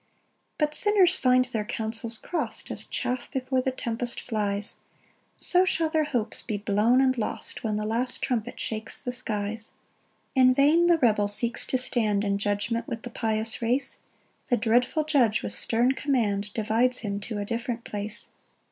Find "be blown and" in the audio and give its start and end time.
6.41-7.15